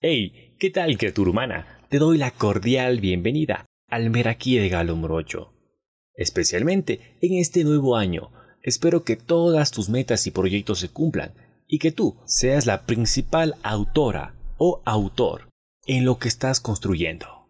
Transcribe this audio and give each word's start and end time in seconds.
Hey, 0.00 0.54
¿qué 0.60 0.70
tal, 0.70 0.96
humana? 1.26 1.66
Te 1.88 1.98
doy 1.98 2.18
la 2.18 2.30
cordial 2.30 3.00
bienvenida 3.00 3.66
al 3.88 4.10
Meraquí 4.10 4.56
de 4.56 4.68
Galo 4.68 4.94
Morocho. 4.94 5.52
Especialmente 6.14 7.16
en 7.20 7.34
este 7.34 7.64
nuevo 7.64 7.96
año, 7.96 8.30
espero 8.62 9.02
que 9.02 9.16
todas 9.16 9.72
tus 9.72 9.88
metas 9.88 10.24
y 10.28 10.30
proyectos 10.30 10.78
se 10.78 10.88
cumplan 10.88 11.34
y 11.66 11.80
que 11.80 11.90
tú 11.90 12.16
seas 12.26 12.64
la 12.64 12.86
principal 12.86 13.56
autora 13.64 14.36
o 14.56 14.82
autor 14.84 15.48
en 15.84 16.04
lo 16.04 16.20
que 16.20 16.28
estás 16.28 16.60
construyendo. 16.60 17.48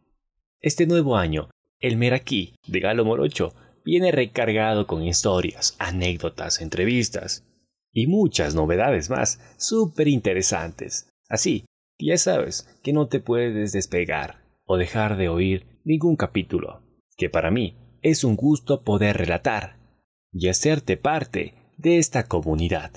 Este 0.63 0.87
nuevo 0.87 1.19
año, 1.19 1.51
el 1.81 1.99
Meraquí 1.99 2.55
de 2.67 2.81
Galo 2.81 3.05
Morocho 3.05 3.53
viene 3.85 4.11
recargado 4.11 4.87
con 4.87 5.03
historias, 5.03 5.77
anécdotas, 5.79 6.63
entrevistas 6.63 7.45
y 7.93 8.07
muchas 8.07 8.55
novedades 8.55 9.11
más 9.11 9.39
súper 9.59 10.09
interesantes. 10.09 11.11
Así 11.29 11.67
ya 12.07 12.17
sabes 12.17 12.79
que 12.83 12.93
no 12.93 13.09
te 13.09 13.21
puedes 13.21 13.73
despegar 13.73 14.45
o 14.65 14.77
dejar 14.77 15.17
de 15.17 15.29
oír 15.29 15.67
ningún 15.85 16.17
capítulo, 16.17 16.83
que 17.17 17.29
para 17.29 17.51
mí 17.51 17.77
es 18.03 18.25
un 18.25 18.37
gusto 18.37 18.83
poder 18.85 19.17
relatar 19.17 19.79
y 20.33 20.49
hacerte 20.49 20.97
parte 20.97 21.55
de 21.77 21.99
esta 21.99 22.25
comunidad. 22.25 22.93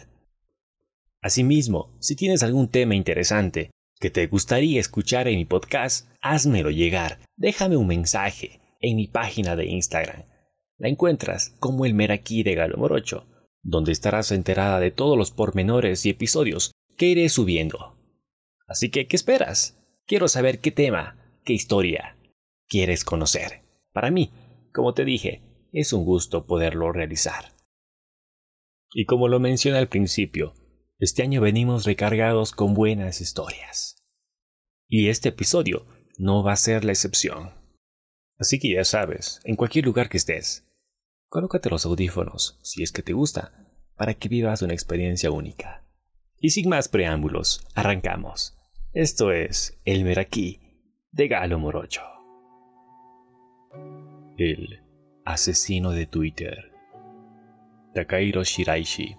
Asimismo, 1.22 1.96
si 2.00 2.16
tienes 2.16 2.44
algún 2.44 2.68
tema 2.68 2.96
interesante 2.96 3.72
que 4.00 4.10
te 4.10 4.26
gustaría 4.27 4.80
escuchar 4.80 5.27
en 5.27 5.38
mi 5.38 5.46
podcast, 5.46 6.10
házmelo 6.22 6.72
llegar, 6.72 7.20
déjame 7.38 7.77
un 7.77 7.88
mensaje 7.88 8.60
en 8.80 8.96
mi 8.96 9.08
página 9.08 9.55
de 9.55 9.68
Instagram. 9.68 10.24
La 10.77 10.90
encuentras 10.90 11.55
como 11.60 11.86
el 11.86 11.94
Meraquí 11.94 12.41
de 12.41 12.55
Galo 12.55 12.77
Morocho, 12.77 13.27
donde 13.62 13.91
estarás 13.91 14.32
enterada 14.32 14.80
de 14.80 14.90
todos 14.90 15.18
los 15.18 15.30
pormenores 15.30 16.05
y 16.05 16.10
episodios 16.10 16.72
que 16.98 17.05
iré 17.05 17.30
subiendo. 17.30 18.01
Así 18.72 18.90
que, 18.90 19.06
¿qué 19.06 19.18
esperas? 19.18 19.78
Quiero 20.08 20.30
saber 20.30 20.60
qué 20.60 20.72
tema, 20.72 21.18
qué 21.44 21.52
historia 21.52 22.18
quieres 22.70 23.04
conocer. 23.04 23.66
Para 23.91 24.12
mí, 24.12 24.32
como 24.74 24.94
te 24.94 25.04
dije, 25.04 25.41
es 25.74 25.91
un 25.91 26.05
gusto 26.05 26.46
poderlo 26.46 26.94
realizar. 26.94 27.54
Y 28.94 29.04
como 29.04 29.28
lo 29.28 29.41
mencioné 29.41 29.78
al 29.78 29.90
principio, 29.90 30.54
este 31.00 31.22
año 31.22 31.41
venimos 31.41 31.84
recargados 31.84 32.54
con 32.54 32.74
buenas 32.74 33.20
historias. 33.20 34.05
Y 34.88 35.10
este 35.10 35.30
episodio 35.30 35.85
no 36.18 36.41
va 36.41 36.54
a 36.54 36.56
ser 36.56 36.85
la 36.85 36.94
excepción. 36.94 37.52
Así 38.38 38.58
que 38.58 38.74
ya 38.74 38.85
sabes, 38.85 39.41
en 39.44 39.58
cualquier 39.58 39.84
lugar 39.84 40.08
que 40.08 40.16
estés, 40.16 40.66
colócate 41.28 41.70
los 41.70 41.85
audífonos, 41.85 42.58
si 42.63 42.84
es 42.84 42.94
que 42.94 43.04
te 43.04 43.12
gusta, 43.12 43.68
para 43.98 44.13
que 44.13 44.30
vivas 44.30 44.62
una 44.62 44.74
experiencia 44.74 45.30
única. 45.30 45.85
Y 46.38 46.52
sin 46.52 46.70
más 46.70 46.88
preámbulos, 46.88 47.68
arrancamos. 47.76 48.58
Esto 48.94 49.32
es 49.32 49.80
El 49.86 50.04
Meraquí 50.04 50.60
de 51.14 51.30
Galo 51.30 51.58
Morocho. 51.58 52.02
El 54.36 54.84
asesino 55.24 55.92
de 55.92 56.08
Twitter. 56.08 56.74
Takahiro 57.94 58.44
Shiraishi 58.44 59.16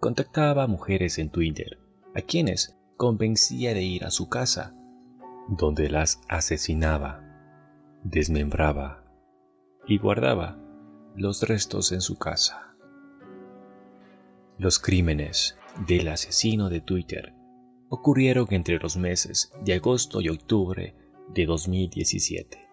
contactaba 0.00 0.62
a 0.62 0.66
mujeres 0.66 1.18
en 1.18 1.28
Twitter, 1.28 1.78
a 2.14 2.22
quienes 2.22 2.78
convencía 2.96 3.74
de 3.74 3.82
ir 3.82 4.06
a 4.06 4.10
su 4.10 4.30
casa, 4.30 4.74
donde 5.48 5.90
las 5.90 6.22
asesinaba, 6.30 7.22
desmembraba 8.02 9.04
y 9.86 9.98
guardaba 9.98 10.58
los 11.14 11.42
restos 11.46 11.92
en 11.92 12.00
su 12.00 12.16
casa. 12.16 12.74
Los 14.56 14.78
crímenes 14.78 15.58
del 15.86 16.08
asesino 16.08 16.70
de 16.70 16.80
Twitter 16.80 17.34
ocurrieron 17.90 18.46
entre 18.50 18.78
los 18.78 18.96
meses 18.96 19.52
de 19.64 19.74
agosto 19.74 20.20
y 20.20 20.28
octubre 20.28 20.94
de 21.34 21.44
2017. 21.44 22.68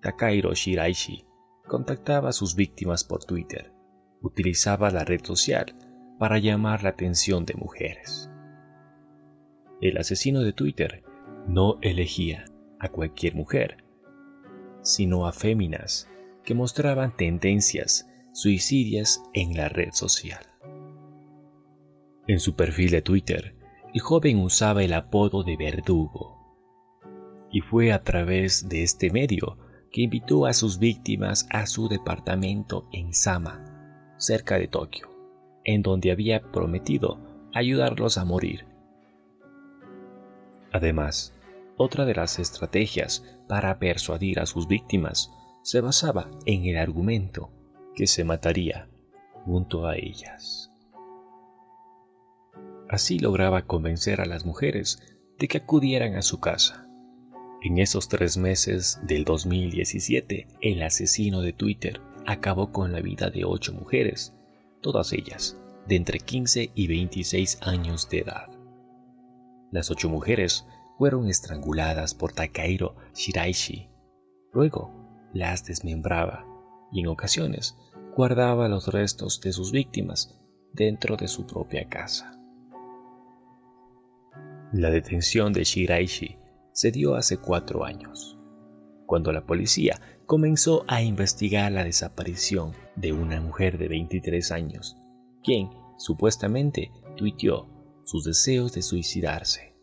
Takahiro 0.00 0.52
Shiraishi 0.52 1.24
contactaba 1.68 2.30
a 2.30 2.32
sus 2.32 2.56
víctimas 2.56 3.04
por 3.04 3.24
Twitter. 3.24 3.72
Utilizaba 4.20 4.90
la 4.90 5.04
red 5.04 5.24
social 5.24 5.76
para 6.18 6.38
llamar 6.38 6.82
la 6.82 6.90
atención 6.90 7.46
de 7.46 7.54
mujeres. 7.54 8.28
El 9.80 9.96
asesino 9.96 10.40
de 10.40 10.52
Twitter 10.52 11.04
no 11.46 11.78
elegía 11.82 12.44
a 12.80 12.88
cualquier 12.88 13.36
mujer, 13.36 13.84
sino 14.82 15.26
a 15.26 15.32
féminas 15.32 16.08
que 16.42 16.54
mostraban 16.54 17.16
tendencias 17.16 18.08
suicidias 18.32 19.22
en 19.34 19.56
la 19.56 19.68
red 19.68 19.92
social. 19.92 20.51
En 22.28 22.38
su 22.38 22.54
perfil 22.54 22.90
de 22.90 23.02
Twitter, 23.02 23.56
el 23.92 24.00
joven 24.00 24.38
usaba 24.38 24.84
el 24.84 24.92
apodo 24.92 25.42
de 25.42 25.56
verdugo. 25.56 26.38
Y 27.50 27.60
fue 27.60 27.92
a 27.92 28.02
través 28.02 28.68
de 28.68 28.84
este 28.84 29.10
medio 29.10 29.58
que 29.90 30.02
invitó 30.02 30.46
a 30.46 30.52
sus 30.52 30.78
víctimas 30.78 31.46
a 31.50 31.66
su 31.66 31.88
departamento 31.88 32.88
en 32.92 33.12
Sama, 33.12 34.14
cerca 34.18 34.56
de 34.56 34.68
Tokio, 34.68 35.10
en 35.64 35.82
donde 35.82 36.12
había 36.12 36.40
prometido 36.52 37.18
ayudarlos 37.52 38.16
a 38.16 38.24
morir. 38.24 38.66
Además, 40.72 41.34
otra 41.76 42.04
de 42.04 42.14
las 42.14 42.38
estrategias 42.38 43.24
para 43.48 43.78
persuadir 43.78 44.40
a 44.40 44.46
sus 44.46 44.68
víctimas 44.68 45.30
se 45.62 45.80
basaba 45.80 46.30
en 46.46 46.66
el 46.66 46.78
argumento 46.78 47.50
que 47.94 48.06
se 48.06 48.24
mataría 48.24 48.88
junto 49.44 49.86
a 49.86 49.96
ellas. 49.96 50.71
Así 52.92 53.18
lograba 53.18 53.62
convencer 53.62 54.20
a 54.20 54.26
las 54.26 54.44
mujeres 54.44 54.98
de 55.38 55.48
que 55.48 55.56
acudieran 55.56 56.14
a 56.14 56.20
su 56.20 56.40
casa. 56.40 56.86
En 57.62 57.78
esos 57.78 58.06
tres 58.06 58.36
meses 58.36 59.00
del 59.04 59.24
2017, 59.24 60.46
el 60.60 60.82
asesino 60.82 61.40
de 61.40 61.54
Twitter 61.54 62.02
acabó 62.26 62.70
con 62.70 62.92
la 62.92 63.00
vida 63.00 63.30
de 63.30 63.46
ocho 63.46 63.72
mujeres, 63.72 64.34
todas 64.82 65.14
ellas 65.14 65.56
de 65.88 65.96
entre 65.96 66.18
15 66.20 66.70
y 66.74 66.86
26 66.86 67.62
años 67.62 68.10
de 68.10 68.18
edad. 68.18 68.50
Las 69.70 69.90
ocho 69.90 70.10
mujeres 70.10 70.66
fueron 70.98 71.30
estranguladas 71.30 72.12
por 72.12 72.34
Takahiro 72.34 72.96
Shiraishi. 73.14 73.88
Luego 74.52 74.92
las 75.32 75.64
desmembraba 75.64 76.44
y 76.92 77.00
en 77.00 77.06
ocasiones 77.06 77.74
guardaba 78.14 78.68
los 78.68 78.88
restos 78.88 79.40
de 79.40 79.54
sus 79.54 79.72
víctimas 79.72 80.38
dentro 80.74 81.16
de 81.16 81.28
su 81.28 81.46
propia 81.46 81.88
casa. 81.88 82.38
La 84.72 84.90
detención 84.90 85.52
de 85.52 85.64
Shiraishi 85.64 86.38
se 86.72 86.90
dio 86.90 87.14
hace 87.14 87.36
cuatro 87.36 87.84
años, 87.84 88.38
cuando 89.04 89.30
la 89.30 89.44
policía 89.44 90.00
comenzó 90.24 90.86
a 90.88 91.02
investigar 91.02 91.70
la 91.70 91.84
desaparición 91.84 92.72
de 92.96 93.12
una 93.12 93.38
mujer 93.42 93.76
de 93.76 93.88
23 93.88 94.50
años, 94.50 94.96
quien 95.44 95.68
supuestamente 95.98 96.90
tuiteó 97.18 97.68
sus 98.04 98.24
deseos 98.24 98.72
de 98.72 98.80
suicidarse. 98.80 99.74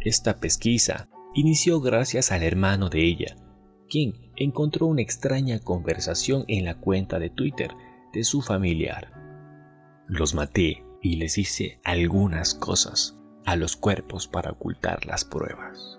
Esta 0.00 0.38
pesquisa 0.38 1.10
inició 1.34 1.82
gracias 1.82 2.32
al 2.32 2.42
hermano 2.42 2.88
de 2.88 3.04
ella, 3.04 3.36
quien 3.90 4.14
encontró 4.36 4.86
una 4.86 5.02
extraña 5.02 5.58
conversación 5.58 6.46
en 6.48 6.64
la 6.64 6.80
cuenta 6.80 7.18
de 7.18 7.28
Twitter 7.28 7.70
de 8.14 8.24
su 8.24 8.40
familiar. 8.40 9.12
Los 10.08 10.34
maté 10.34 10.86
y 11.02 11.16
les 11.16 11.36
hice 11.36 11.80
algunas 11.84 12.54
cosas 12.54 13.19
a 13.44 13.56
los 13.56 13.76
cuerpos 13.76 14.28
para 14.28 14.52
ocultar 14.52 15.06
las 15.06 15.24
pruebas. 15.24 15.98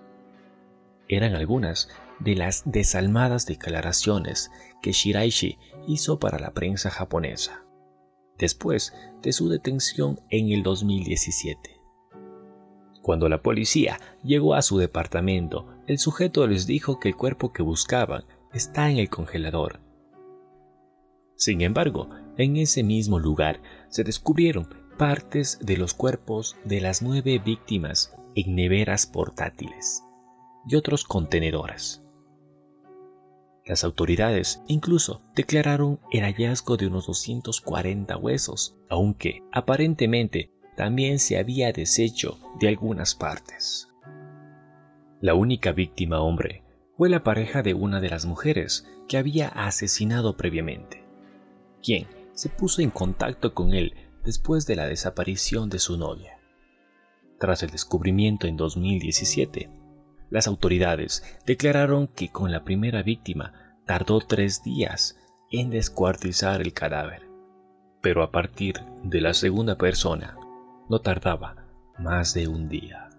Eran 1.08 1.34
algunas 1.34 1.88
de 2.20 2.36
las 2.36 2.62
desalmadas 2.64 3.46
declaraciones 3.46 4.50
que 4.80 4.92
Shiraishi 4.92 5.58
hizo 5.86 6.18
para 6.18 6.38
la 6.38 6.52
prensa 6.52 6.90
japonesa, 6.90 7.64
después 8.38 8.94
de 9.22 9.32
su 9.32 9.48
detención 9.48 10.20
en 10.30 10.50
el 10.50 10.62
2017. 10.62 11.80
Cuando 13.02 13.28
la 13.28 13.42
policía 13.42 13.98
llegó 14.22 14.54
a 14.54 14.62
su 14.62 14.78
departamento, 14.78 15.66
el 15.86 15.98
sujeto 15.98 16.46
les 16.46 16.66
dijo 16.66 17.00
que 17.00 17.08
el 17.08 17.16
cuerpo 17.16 17.52
que 17.52 17.62
buscaban 17.62 18.24
está 18.52 18.90
en 18.90 18.98
el 18.98 19.08
congelador. 19.10 19.80
Sin 21.34 21.62
embargo, 21.62 22.08
en 22.36 22.56
ese 22.56 22.84
mismo 22.84 23.18
lugar 23.18 23.60
se 23.88 24.04
descubrieron 24.04 24.68
partes 25.02 25.58
de 25.60 25.76
los 25.76 25.94
cuerpos 25.94 26.56
de 26.64 26.80
las 26.80 27.02
nueve 27.02 27.40
víctimas 27.44 28.14
en 28.36 28.54
neveras 28.54 29.04
portátiles 29.04 30.04
y 30.64 30.76
otros 30.76 31.02
contenedores. 31.02 32.04
Las 33.66 33.82
autoridades 33.82 34.62
incluso 34.68 35.20
declararon 35.34 35.98
el 36.12 36.22
hallazgo 36.22 36.76
de 36.76 36.86
unos 36.86 37.08
240 37.08 38.16
huesos, 38.16 38.76
aunque 38.88 39.42
aparentemente 39.50 40.52
también 40.76 41.18
se 41.18 41.36
había 41.36 41.72
deshecho 41.72 42.38
de 42.60 42.68
algunas 42.68 43.16
partes. 43.16 43.88
La 45.20 45.34
única 45.34 45.72
víctima 45.72 46.20
hombre 46.20 46.62
fue 46.96 47.10
la 47.10 47.24
pareja 47.24 47.64
de 47.64 47.74
una 47.74 48.00
de 48.00 48.10
las 48.10 48.24
mujeres 48.24 48.86
que 49.08 49.18
había 49.18 49.48
asesinado 49.48 50.36
previamente, 50.36 51.04
quien 51.82 52.06
se 52.34 52.50
puso 52.50 52.82
en 52.82 52.90
contacto 52.90 53.52
con 53.52 53.74
él 53.74 53.96
después 54.24 54.66
de 54.66 54.76
la 54.76 54.86
desaparición 54.86 55.68
de 55.68 55.78
su 55.78 55.96
novia. 55.96 56.38
Tras 57.38 57.62
el 57.62 57.70
descubrimiento 57.70 58.46
en 58.46 58.56
2017, 58.56 59.70
las 60.30 60.46
autoridades 60.46 61.24
declararon 61.44 62.06
que 62.06 62.30
con 62.30 62.52
la 62.52 62.64
primera 62.64 63.02
víctima 63.02 63.76
tardó 63.84 64.20
tres 64.20 64.62
días 64.62 65.18
en 65.50 65.70
descuartizar 65.70 66.60
el 66.60 66.72
cadáver, 66.72 67.28
pero 68.00 68.22
a 68.22 68.30
partir 68.30 68.76
de 69.02 69.20
la 69.20 69.34
segunda 69.34 69.76
persona 69.76 70.36
no 70.88 71.00
tardaba 71.00 71.66
más 71.98 72.32
de 72.32 72.48
un 72.48 72.68
día. 72.68 73.10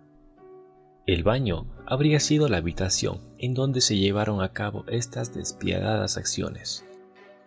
El 1.05 1.23
baño 1.23 1.65
habría 1.85 2.19
sido 2.19 2.47
la 2.47 2.57
habitación 2.57 3.19
en 3.37 3.53
donde 3.53 3.81
se 3.81 3.97
llevaron 3.97 4.41
a 4.41 4.53
cabo 4.53 4.85
estas 4.87 5.33
despiadadas 5.33 6.17
acciones, 6.17 6.85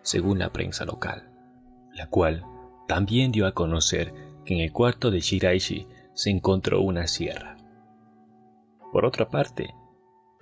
según 0.02 0.38
la 0.38 0.52
prensa 0.52 0.84
local, 0.84 1.30
la 1.94 2.08
cual 2.08 2.44
también 2.86 3.32
dio 3.32 3.46
a 3.46 3.52
conocer 3.52 4.12
que 4.44 4.54
en 4.54 4.60
el 4.60 4.72
cuarto 4.72 5.10
de 5.10 5.20
Shiraishi 5.20 5.86
se 6.14 6.30
encontró 6.30 6.80
una 6.80 7.06
sierra. 7.06 7.56
Por 8.92 9.04
otra 9.04 9.28
parte, 9.28 9.74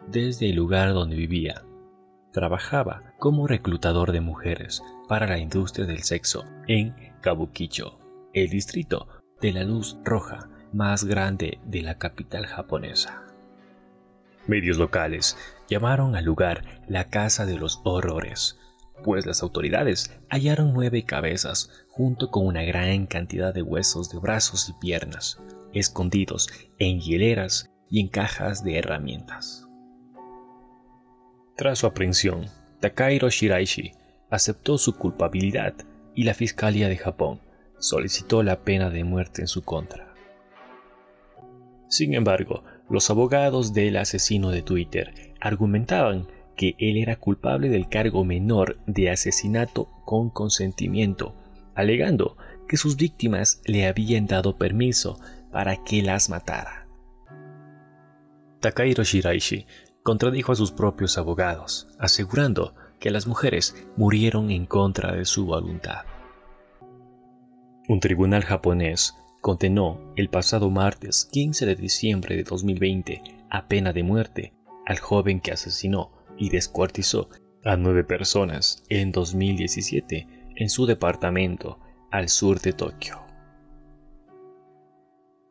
desde 0.07 0.51
el 0.51 0.57
lugar 0.57 0.93
donde 0.93 1.17
vivía, 1.17 1.65
trabajaba 2.33 3.15
como 3.19 3.47
reclutador 3.47 4.13
de 4.13 4.21
mujeres 4.21 4.83
para 5.09 5.27
la 5.27 5.39
industria 5.39 5.87
del 5.87 6.03
sexo 6.03 6.45
en 6.67 6.95
Kabukicho, 7.21 7.99
el 8.33 8.51
distrito 8.51 9.09
de 9.41 9.53
la 9.53 9.65
luz 9.65 9.97
roja 10.05 10.49
más 10.73 11.05
grande 11.05 11.59
de 11.65 11.83
la 11.83 11.99
capital 11.99 12.47
japonesa. 12.47 13.23
Medios 14.47 14.77
locales 14.77 15.39
llamaron 15.69 16.17
al 16.17 16.25
lugar 16.25 16.83
la 16.87 17.09
Casa 17.09 17.47
de 17.47 17.57
los 17.57 17.81
Horrores, 17.85 18.59
pues 19.03 19.27
las 19.27 19.43
autoridades 19.43 20.13
hallaron 20.31 20.73
nueve 20.73 21.05
cabezas 21.05 21.71
junto 21.89 22.31
con 22.31 22.47
una 22.47 22.63
gran 22.63 23.07
cantidad 23.07 23.53
de 23.53 23.63
huesos 23.63 24.11
de 24.11 24.19
brazos 24.19 24.69
y 24.69 24.73
piernas, 24.81 25.41
escondidos 25.73 26.49
en 26.79 27.01
hieleras 27.01 27.71
y 27.91 28.01
en 28.01 28.09
cajas 28.09 28.63
de 28.65 28.79
herramientas. 28.79 29.67
Tras 31.57 31.79
su 31.79 31.87
aprehensión, 31.87 32.47
Takahiro 32.81 33.29
Shiraishi 33.31 33.93
aceptó 34.31 34.79
su 34.79 34.97
culpabilidad 34.97 35.75
y 36.15 36.25
la 36.25 36.35
Fiscalía 36.35 36.89
de 36.89 36.97
Japón 36.97 37.41
solicitó 37.79 38.43
la 38.43 38.61
pena 38.65 38.91
de 38.91 39.05
muerte 39.05 39.43
en 39.43 39.49
su 39.49 39.63
contra. 39.63 40.15
Sin 41.89 42.15
embargo, 42.15 42.65
los 42.91 43.09
abogados 43.11 43.73
del 43.73 43.97
asesino 43.97 44.51
de 44.51 44.63
Twitter 44.63 45.35
argumentaban 45.41 46.27
que 46.55 46.77
él 46.79 46.97
era 46.97 47.17
culpable 47.17 47.69
del 47.69 47.89
cargo 47.89 48.25
menor 48.25 48.79
de 48.87 49.11
asesinato 49.11 49.89
con 50.05 50.31
consentimiento, 50.31 51.35
alegando 51.75 52.37
que 52.69 52.77
sus 52.77 52.97
víctimas 52.97 53.61
le 53.65 53.87
habían 53.87 54.27
dado 54.27 54.57
permiso 54.57 55.19
para 55.51 55.83
que 55.85 56.03
las 56.03 56.31
matara. 56.31 56.87
Takahiro 58.61 59.05
Shiraishi 59.05 59.67
contradijo 60.03 60.53
a 60.53 60.57
sus 60.57 60.73
propios 60.73 61.19
abogados, 61.19 61.89
asegurando 61.99 62.75
que 62.99 63.11
las 63.11 63.27
mujeres 63.27 63.75
murieron 63.97 64.51
en 64.51 64.67
contra 64.67 65.13
de 65.13 65.25
su 65.25 65.47
voluntad. 65.47 66.05
Un 67.89 68.01
tribunal 68.01 68.43
japonés 68.43 69.15
condenó 69.43 70.01
el 70.17 70.31
pasado 70.31 70.71
martes 70.71 71.29
15 71.31 71.67
de 71.67 71.77
diciembre 71.77 72.37
de 72.37 72.45
2020 72.45 73.23
a 73.51 73.69
pena 73.69 73.93
de 73.93 74.03
muerte 74.03 74.55
al 74.87 74.99
joven 74.99 75.41
que 75.41 75.53
asesinó 75.53 76.11
y 76.37 76.51
descuartizó 76.51 77.29
a 77.65 77.77
nueve 77.77 78.05
personas 78.05 78.83
en 78.89 79.13
2017 79.13 80.27
en 80.57 80.69
su 80.69 80.87
departamento 80.87 81.79
al 82.11 82.29
sur 82.29 82.61
de 82.61 82.73
Tokio. 82.73 83.21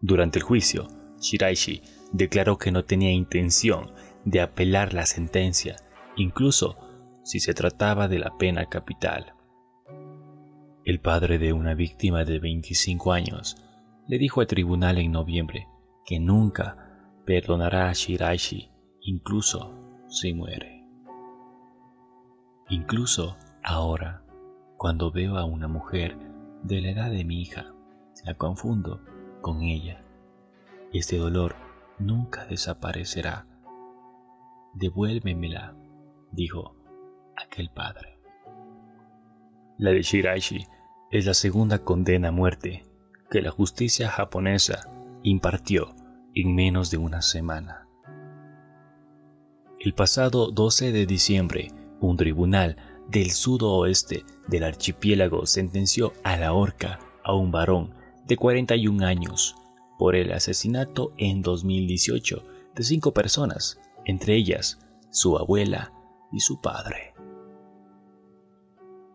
Durante 0.02 0.40
el 0.40 0.44
juicio, 0.44 0.88
Shiraishi 1.20 1.82
declaró 2.12 2.58
que 2.58 2.72
no 2.72 2.84
tenía 2.84 3.12
intención 3.12 3.92
de 4.26 4.42
apelar 4.42 4.94
la 4.94 5.06
sentencia, 5.06 5.78
incluso 6.16 6.78
si 7.24 7.40
se 7.40 7.54
trataba 7.54 8.08
de 8.08 8.20
la 8.20 8.38
pena 8.38 8.66
capital. 8.66 9.34
El 10.86 11.00
padre 11.00 11.40
de 11.40 11.54
una 11.54 11.74
víctima 11.74 12.26
de 12.26 12.40
25 12.40 13.14
años 13.14 13.56
le 14.08 14.18
dijo 14.18 14.42
al 14.42 14.48
tribunal 14.48 14.98
en 14.98 15.12
noviembre 15.14 15.68
que 16.06 16.20
nunca 16.20 17.10
perdonará 17.26 17.90
a 17.90 17.94
Shiraishi, 17.94 18.70
incluso 19.02 19.74
si 20.10 20.34
muere. 20.34 20.73
Incluso 22.70 23.38
ahora, 23.64 24.24
cuando 24.78 25.12
veo 25.12 25.38
a 25.38 25.46
una 25.46 25.68
mujer 25.68 26.18
de 26.64 26.82
la 26.82 26.90
edad 26.92 27.12
de 27.12 27.26
mi 27.26 27.42
hija, 27.42 27.74
la 28.24 28.36
confundo 28.36 29.02
con 29.42 29.62
ella. 29.62 30.04
Este 30.94 31.18
dolor 31.18 31.56
nunca 32.00 32.46
desaparecerá. 32.46 33.46
Devuélvemela, 34.74 35.76
dijo 36.32 36.76
aquel 37.36 37.70
padre. 37.70 38.20
La 39.78 39.92
de 39.92 40.02
Shiraishi 40.02 40.68
es 41.12 41.26
la 41.26 41.34
segunda 41.34 41.80
condena 41.80 42.30
a 42.30 42.32
muerte 42.32 42.84
que 43.30 43.42
la 43.42 43.52
justicia 43.52 44.10
japonesa 44.10 44.90
impartió 45.24 45.96
en 46.34 46.56
menos 46.56 46.92
de 46.92 46.98
una 46.98 47.22
semana. 47.22 47.88
El 49.80 49.94
pasado 49.94 50.52
12 50.52 50.92
de 50.92 51.06
diciembre, 51.06 51.72
un 52.08 52.18
tribunal 52.18 52.76
del 53.10 53.32
sudoeste 53.32 54.26
del 54.48 54.64
archipiélago 54.64 55.46
sentenció 55.46 56.14
a 56.24 56.38
la 56.38 56.54
horca 56.54 57.00
a 57.24 57.34
un 57.34 57.52
varón 57.52 57.94
de 58.26 58.38
41 58.38 59.06
años 59.06 59.56
por 59.98 60.16
el 60.16 60.32
asesinato 60.32 61.14
en 61.18 61.42
2018 61.42 62.44
de 62.76 62.84
cinco 62.84 63.14
personas, 63.14 63.80
entre 64.06 64.36
ellas 64.36 64.80
su 65.12 65.38
abuela 65.38 65.94
y 66.32 66.40
su 66.40 66.60
padre. 66.60 67.14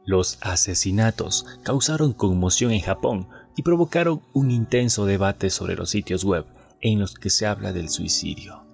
Los 0.05 0.39
asesinatos 0.41 1.45
causaron 1.63 2.15
conmoción 2.15 2.73
en 2.73 2.81
Japón 2.81 3.29
y 3.57 3.63
provocaron 3.63 4.23
un 4.33 4.51
intenso 4.51 5.05
debate 5.05 5.51
sobre 5.51 5.75
los 5.75 5.91
sitios 5.91 6.25
web 6.25 6.47
en 6.81 7.01
los 7.01 7.15
que 7.15 7.29
se 7.29 7.47
habla 7.47 7.73
del 7.73 7.91
suicidio. 7.91 8.65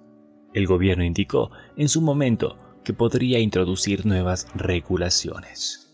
El 0.53 0.67
gobierno 0.67 1.03
indicó 1.03 1.51
en 1.75 1.89
su 1.89 2.01
momento 2.01 2.57
que 2.85 2.93
podría 2.93 3.39
introducir 3.39 4.05
nuevas 4.05 4.47
regulaciones. 4.55 5.93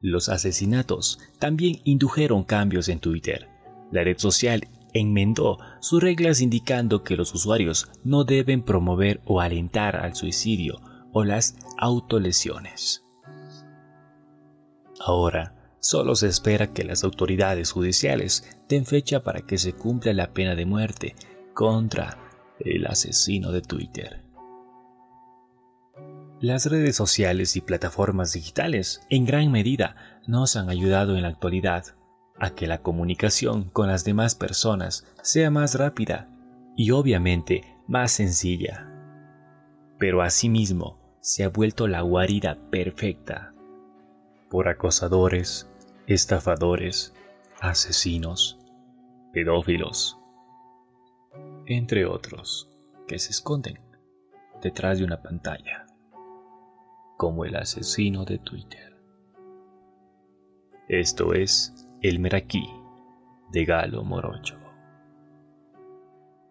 Los 0.00 0.28
asesinatos 0.28 1.20
también 1.38 1.80
indujeron 1.84 2.42
cambios 2.42 2.88
en 2.88 2.98
Twitter. 2.98 3.48
La 3.92 4.02
red 4.02 4.18
social 4.18 4.66
enmendó 4.92 5.58
sus 5.78 6.02
reglas 6.02 6.40
indicando 6.40 7.04
que 7.04 7.16
los 7.16 7.32
usuarios 7.32 7.88
no 8.02 8.24
deben 8.24 8.62
promover 8.62 9.20
o 9.24 9.40
alentar 9.40 9.94
al 9.94 10.16
suicidio 10.16 10.80
o 11.12 11.22
las 11.22 11.56
autolesiones. 11.78 13.04
Ahora, 14.98 15.60
Solo 15.80 16.14
se 16.14 16.28
espera 16.28 16.74
que 16.74 16.84
las 16.84 17.04
autoridades 17.04 17.72
judiciales 17.72 18.44
den 18.68 18.84
fecha 18.84 19.24
para 19.24 19.40
que 19.40 19.56
se 19.56 19.72
cumpla 19.72 20.12
la 20.12 20.34
pena 20.34 20.54
de 20.54 20.66
muerte 20.66 21.14
contra 21.54 22.18
el 22.58 22.86
asesino 22.86 23.50
de 23.50 23.62
Twitter. 23.62 24.22
Las 26.40 26.64
redes 26.64 26.96
sociales 26.96 27.54
y 27.56 27.60
plataformas 27.60 28.32
digitales 28.32 29.02
en 29.10 29.26
gran 29.26 29.52
medida 29.52 30.20
nos 30.26 30.56
han 30.56 30.70
ayudado 30.70 31.14
en 31.16 31.22
la 31.22 31.28
actualidad 31.28 31.84
a 32.38 32.54
que 32.54 32.66
la 32.66 32.80
comunicación 32.80 33.64
con 33.64 33.88
las 33.88 34.06
demás 34.06 34.34
personas 34.34 35.06
sea 35.22 35.50
más 35.50 35.74
rápida 35.74 36.30
y 36.78 36.92
obviamente 36.92 37.76
más 37.86 38.12
sencilla. 38.12 38.90
Pero 39.98 40.22
asimismo 40.22 40.98
se 41.20 41.44
ha 41.44 41.50
vuelto 41.50 41.86
la 41.86 42.00
guarida 42.00 42.56
perfecta 42.70 43.52
por 44.48 44.66
acosadores, 44.68 45.70
estafadores, 46.06 47.12
asesinos, 47.60 48.58
pedófilos, 49.34 50.18
entre 51.66 52.06
otros, 52.06 52.70
que 53.06 53.18
se 53.18 53.30
esconden 53.30 53.78
detrás 54.62 54.98
de 54.98 55.04
una 55.04 55.20
pantalla, 55.20 55.86
como 57.20 57.44
el 57.44 57.54
asesino 57.54 58.24
de 58.24 58.38
Twitter. 58.38 58.96
Esto 60.88 61.34
es 61.34 61.86
El 62.00 62.18
Meraquí 62.18 62.66
de 63.52 63.66
Galo 63.66 64.02
Morocho. 64.02 64.56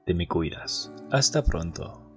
Te 0.05 0.13
me 0.13 0.27
cuidas. 0.27 0.93
Hasta 1.09 1.43
pronto. 1.43 2.08